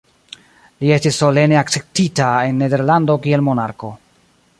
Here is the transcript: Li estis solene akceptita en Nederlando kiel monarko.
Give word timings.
Li 0.83 0.87
estis 0.95 1.19
solene 1.23 1.59
akceptita 1.61 2.31
en 2.47 2.57
Nederlando 2.63 3.19
kiel 3.27 3.45
monarko. 3.49 3.93